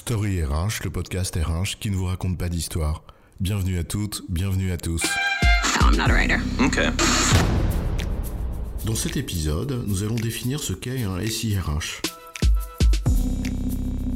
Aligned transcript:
Story 0.00 0.42
RH, 0.42 0.82
le 0.84 0.90
podcast 0.90 1.36
RH 1.36 1.78
qui 1.78 1.90
ne 1.90 1.94
vous 1.94 2.06
raconte 2.06 2.38
pas 2.38 2.48
d'histoire. 2.48 3.04
Bienvenue 3.38 3.78
à 3.78 3.84
toutes, 3.84 4.22
bienvenue 4.30 4.72
à 4.72 4.78
tous. 4.78 5.02
No, 5.78 5.88
I'm 5.88 5.96
not 5.98 6.04
a 6.04 6.14
writer. 6.14 6.38
Okay. 6.58 6.88
Dans 8.86 8.94
cet 8.94 9.18
épisode, 9.18 9.84
nous 9.86 10.02
allons 10.02 10.14
définir 10.14 10.60
ce 10.60 10.72
qu'est 10.72 11.02
un 11.02 11.24
SIRH. 11.24 12.00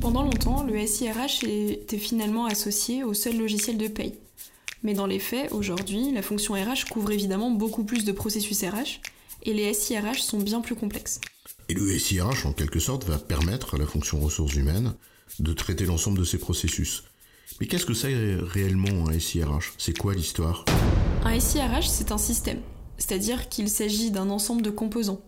Pendant 0.00 0.24
longtemps, 0.24 0.64
le 0.64 0.84
SIRH 0.84 1.44
était 1.44 1.96
finalement 1.96 2.46
associé 2.46 3.04
au 3.04 3.14
seul 3.14 3.38
logiciel 3.38 3.78
de 3.78 3.86
paye. 3.86 4.14
Mais 4.82 4.94
dans 4.94 5.06
les 5.06 5.20
faits, 5.20 5.52
aujourd'hui, 5.52 6.10
la 6.10 6.22
fonction 6.22 6.54
RH 6.54 6.90
couvre 6.90 7.12
évidemment 7.12 7.52
beaucoup 7.52 7.84
plus 7.84 8.04
de 8.04 8.10
processus 8.10 8.64
RH 8.64 9.00
et 9.44 9.54
les 9.54 9.72
SIRH 9.72 10.22
sont 10.22 10.40
bien 10.40 10.60
plus 10.60 10.74
complexes. 10.74 11.20
Et 11.70 11.74
le 11.74 11.98
SIRH, 11.98 12.46
en 12.46 12.54
quelque 12.54 12.80
sorte, 12.80 13.04
va 13.04 13.18
permettre 13.18 13.74
à 13.74 13.78
la 13.78 13.84
fonction 13.84 14.18
ressources 14.18 14.54
humaines 14.54 14.94
de 15.38 15.52
traiter 15.52 15.84
l'ensemble 15.84 16.18
de 16.18 16.24
ces 16.24 16.38
processus. 16.38 17.04
Mais 17.60 17.66
qu'est-ce 17.66 17.84
que 17.84 17.92
c'est 17.92 18.36
réellement 18.36 19.08
un 19.08 19.18
SIRH 19.18 19.74
C'est 19.76 19.96
quoi 19.96 20.14
l'histoire? 20.14 20.64
Un 21.24 21.38
SIRH, 21.38 21.86
c'est 21.86 22.10
un 22.10 22.16
système, 22.16 22.62
c'est-à-dire 22.96 23.50
qu'il 23.50 23.68
s'agit 23.68 24.10
d'un 24.10 24.30
ensemble 24.30 24.62
de 24.62 24.70
composants, 24.70 25.20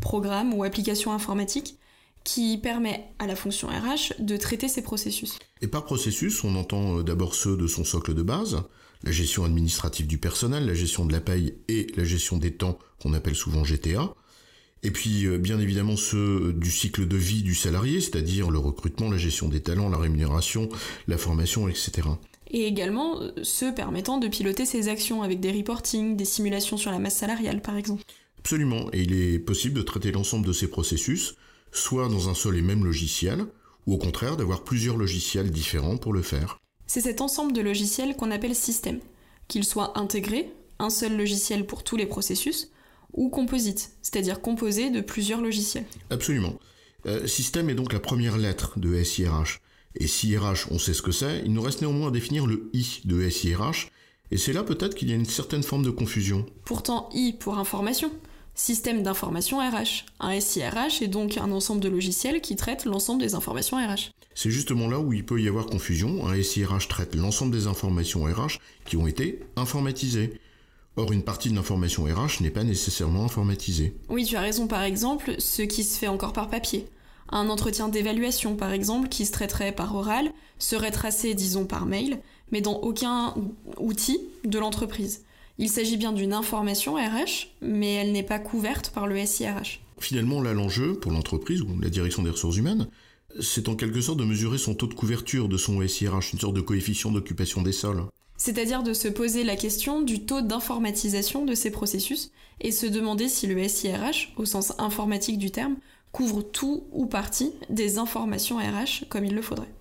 programmes 0.00 0.54
ou 0.54 0.62
applications 0.62 1.12
informatiques, 1.12 1.78
qui 2.22 2.58
permet 2.58 3.08
à 3.18 3.26
la 3.26 3.34
fonction 3.34 3.66
RH 3.66 4.20
de 4.20 4.36
traiter 4.36 4.68
ces 4.68 4.82
processus. 4.82 5.36
Et 5.62 5.66
par 5.66 5.84
processus, 5.84 6.44
on 6.44 6.54
entend 6.54 6.98
euh, 6.98 7.02
d'abord 7.02 7.34
ceux 7.34 7.56
de 7.56 7.66
son 7.66 7.84
socle 7.84 8.14
de 8.14 8.22
base, 8.22 8.62
la 9.02 9.10
gestion 9.10 9.44
administrative 9.44 10.06
du 10.06 10.18
personnel, 10.18 10.66
la 10.66 10.74
gestion 10.74 11.06
de 11.06 11.12
la 11.12 11.20
paye 11.20 11.54
et 11.66 11.88
la 11.96 12.04
gestion 12.04 12.36
des 12.36 12.54
temps 12.54 12.78
qu'on 13.00 13.14
appelle 13.14 13.34
souvent 13.34 13.64
GTA. 13.64 14.14
Et 14.82 14.90
puis 14.90 15.26
euh, 15.26 15.38
bien 15.38 15.58
évidemment 15.58 15.96
ceux 15.96 16.52
du 16.52 16.70
cycle 16.70 17.06
de 17.06 17.16
vie 17.16 17.42
du 17.42 17.54
salarié, 17.54 18.00
c'est-à-dire 18.00 18.50
le 18.50 18.58
recrutement, 18.58 19.10
la 19.10 19.18
gestion 19.18 19.48
des 19.48 19.60
talents, 19.60 19.88
la 19.88 19.98
rémunération, 19.98 20.68
la 21.08 21.18
formation, 21.18 21.68
etc. 21.68 22.08
Et 22.50 22.66
également 22.66 23.20
euh, 23.20 23.32
ceux 23.42 23.74
permettant 23.74 24.18
de 24.18 24.28
piloter 24.28 24.64
ses 24.64 24.88
actions 24.88 25.22
avec 25.22 25.40
des 25.40 25.52
reportings, 25.52 26.16
des 26.16 26.24
simulations 26.24 26.76
sur 26.76 26.90
la 26.90 26.98
masse 26.98 27.16
salariale 27.16 27.60
par 27.60 27.76
exemple. 27.76 28.02
Absolument, 28.38 28.88
et 28.92 29.02
il 29.02 29.12
est 29.12 29.38
possible 29.38 29.74
de 29.74 29.82
traiter 29.82 30.12
l'ensemble 30.12 30.46
de 30.46 30.52
ces 30.52 30.68
processus, 30.68 31.34
soit 31.72 32.08
dans 32.08 32.28
un 32.28 32.34
seul 32.34 32.56
et 32.56 32.62
même 32.62 32.84
logiciel, 32.84 33.44
ou 33.86 33.94
au 33.94 33.98
contraire 33.98 34.36
d'avoir 34.36 34.64
plusieurs 34.64 34.96
logiciels 34.96 35.50
différents 35.50 35.96
pour 35.96 36.12
le 36.12 36.22
faire. 36.22 36.58
C'est 36.86 37.00
cet 37.00 37.20
ensemble 37.20 37.52
de 37.52 37.60
logiciels 37.60 38.16
qu'on 38.16 38.30
appelle 38.30 38.54
système, 38.54 39.00
qu'il 39.48 39.64
soit 39.64 39.98
intégré, 39.98 40.50
un 40.78 40.90
seul 40.90 41.16
logiciel 41.16 41.66
pour 41.66 41.82
tous 41.82 41.96
les 41.96 42.06
processus, 42.06 42.70
ou 43.12 43.28
composite, 43.28 43.92
c'est-à-dire 44.02 44.40
composé 44.40 44.90
de 44.90 45.00
plusieurs 45.00 45.40
logiciels. 45.40 45.86
Absolument. 46.10 46.58
Euh, 47.06 47.26
système 47.26 47.70
est 47.70 47.74
donc 47.74 47.92
la 47.92 48.00
première 48.00 48.38
lettre 48.38 48.78
de 48.78 49.02
SIRH. 49.02 49.60
Et 49.96 50.06
SIRH, 50.06 50.68
on 50.70 50.78
sait 50.78 50.94
ce 50.94 51.02
que 51.02 51.12
c'est, 51.12 51.42
il 51.44 51.52
nous 51.52 51.62
reste 51.62 51.80
néanmoins 51.80 52.08
à 52.08 52.10
définir 52.10 52.46
le 52.46 52.70
I 52.72 53.00
de 53.04 53.28
SIRH, 53.28 53.90
et 54.30 54.36
c'est 54.36 54.52
là 54.52 54.62
peut-être 54.62 54.94
qu'il 54.94 55.08
y 55.08 55.12
a 55.12 55.16
une 55.16 55.24
certaine 55.24 55.62
forme 55.62 55.84
de 55.84 55.90
confusion. 55.90 56.44
Pourtant, 56.64 57.08
I 57.14 57.32
pour 57.32 57.58
information, 57.58 58.12
système 58.54 59.02
d'information 59.02 59.58
RH. 59.58 60.04
Un 60.20 60.38
SIRH 60.38 61.02
est 61.02 61.08
donc 61.08 61.38
un 61.38 61.50
ensemble 61.50 61.80
de 61.80 61.88
logiciels 61.88 62.40
qui 62.40 62.56
traitent 62.56 62.84
l'ensemble 62.84 63.22
des 63.22 63.34
informations 63.34 63.78
RH. 63.78 64.10
C'est 64.34 64.50
justement 64.50 64.88
là 64.88 65.00
où 65.00 65.12
il 65.12 65.24
peut 65.24 65.40
y 65.40 65.48
avoir 65.48 65.66
confusion. 65.66 66.26
Un 66.26 66.40
SIRH 66.40 66.88
traite 66.88 67.14
l'ensemble 67.14 67.52
des 67.52 67.66
informations 67.66 68.24
RH 68.24 68.58
qui 68.84 68.96
ont 68.96 69.06
été 69.06 69.40
informatisées. 69.56 70.34
Or, 70.98 71.12
une 71.12 71.22
partie 71.22 71.48
de 71.48 71.54
l'information 71.54 72.06
RH 72.06 72.42
n'est 72.42 72.50
pas 72.50 72.64
nécessairement 72.64 73.24
informatisée. 73.24 73.94
Oui, 74.08 74.24
tu 74.24 74.34
as 74.34 74.40
raison, 74.40 74.66
par 74.66 74.82
exemple, 74.82 75.36
ce 75.38 75.62
qui 75.62 75.84
se 75.84 75.96
fait 75.96 76.08
encore 76.08 76.32
par 76.32 76.48
papier. 76.48 76.86
Un 77.28 77.50
entretien 77.50 77.88
d'évaluation, 77.88 78.56
par 78.56 78.72
exemple, 78.72 79.08
qui 79.08 79.24
se 79.24 79.30
traiterait 79.30 79.70
par 79.70 79.94
oral, 79.94 80.32
serait 80.58 80.90
tracé, 80.90 81.34
disons, 81.34 81.66
par 81.66 81.86
mail, 81.86 82.18
mais 82.50 82.62
dans 82.62 82.80
aucun 82.80 83.32
outil 83.78 84.18
de 84.44 84.58
l'entreprise. 84.58 85.22
Il 85.58 85.68
s'agit 85.68 85.98
bien 85.98 86.10
d'une 86.10 86.32
information 86.32 86.94
RH, 86.96 87.46
mais 87.62 87.94
elle 87.94 88.10
n'est 88.10 88.24
pas 88.24 88.40
couverte 88.40 88.90
par 88.90 89.06
le 89.06 89.24
SIRH. 89.24 89.80
Finalement, 90.00 90.42
là, 90.42 90.52
l'enjeu 90.52 90.94
pour 90.94 91.12
l'entreprise 91.12 91.62
ou 91.62 91.78
la 91.80 91.90
direction 91.90 92.24
des 92.24 92.30
ressources 92.30 92.56
humaines, 92.56 92.88
c'est 93.40 93.68
en 93.68 93.76
quelque 93.76 94.00
sorte 94.00 94.18
de 94.18 94.24
mesurer 94.24 94.58
son 94.58 94.74
taux 94.74 94.88
de 94.88 94.94
couverture 94.94 95.48
de 95.48 95.58
son 95.58 95.86
SIRH, 95.86 96.32
une 96.32 96.40
sorte 96.40 96.56
de 96.56 96.60
coefficient 96.60 97.12
d'occupation 97.12 97.62
des 97.62 97.70
sols. 97.70 98.02
C'est-à-dire 98.38 98.82
de 98.82 98.94
se 98.94 99.08
poser 99.08 99.44
la 99.44 99.56
question 99.56 100.00
du 100.00 100.24
taux 100.24 100.40
d'informatisation 100.40 101.44
de 101.44 101.54
ces 101.54 101.70
processus 101.70 102.30
et 102.60 102.72
se 102.72 102.86
demander 102.86 103.28
si 103.28 103.46
le 103.46 103.68
SIRH, 103.68 104.32
au 104.36 104.44
sens 104.44 104.72
informatique 104.78 105.38
du 105.38 105.50
terme, 105.50 105.76
couvre 106.12 106.42
tout 106.42 106.84
ou 106.92 107.06
partie 107.06 107.52
des 107.68 107.98
informations 107.98 108.56
RH 108.58 109.08
comme 109.08 109.24
il 109.24 109.34
le 109.34 109.42
faudrait. 109.42 109.72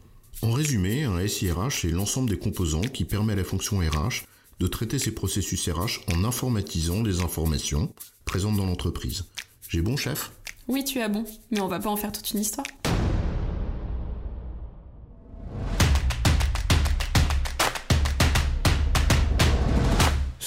En 0.41 0.51
résumé, 0.51 1.03
un 1.03 1.25
SIRH 1.25 1.85
est 1.85 1.91
l'ensemble 1.91 2.29
des 2.29 2.38
composants 2.38 2.81
qui 2.81 3.06
permet 3.06 3.34
à 3.34 3.38
la 3.38 3.44
fonction 3.44 3.79
RH 3.79 4.25
de 4.59 4.68
traiter 4.68 5.00
ses 5.00 5.12
processus 5.12 5.69
RH 5.69 6.01
en 6.13 6.24
informatisant 6.24 7.03
les 7.03 7.22
informations 7.22 7.94
présentes 8.25 8.57
dans 8.57 8.66
l'entreprise. 8.66 9.25
J'ai 9.69 9.81
bon, 9.81 9.97
chef? 9.97 10.31
Oui, 10.68 10.84
tu 10.84 11.00
as 11.00 11.09
bon, 11.09 11.25
mais 11.51 11.62
on 11.62 11.68
va 11.68 11.79
pas 11.79 11.89
en 11.89 11.95
faire 11.95 12.12
toute 12.12 12.31
une 12.31 12.39
histoire. 12.39 12.66